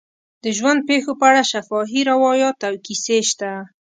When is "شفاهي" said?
1.51-2.01